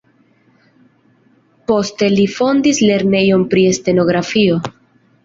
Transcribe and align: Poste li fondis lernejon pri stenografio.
Poste 1.71 2.09
li 2.13 2.23
fondis 2.37 2.79
lernejon 2.87 3.45
pri 3.53 3.67
stenografio. 3.81 4.57